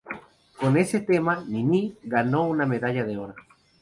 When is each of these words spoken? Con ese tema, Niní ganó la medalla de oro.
Con 0.59 0.77
ese 0.77 0.99
tema, 1.01 1.45
Niní 1.47 1.93
ganó 2.01 2.55
la 2.55 2.65
medalla 2.65 3.03
de 3.05 3.17
oro. 3.19 3.35